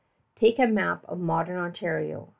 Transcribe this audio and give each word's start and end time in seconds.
Take 0.39 0.57
a 0.57 0.65
map 0.65 1.05
of 1.07 1.19
modern 1.19 1.57
Ontario. 1.59 2.27